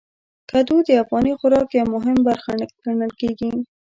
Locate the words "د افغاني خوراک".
0.87-1.67